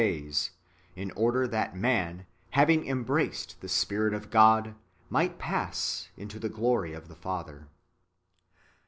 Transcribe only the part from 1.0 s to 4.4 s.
order that man, having embraced the Spirit of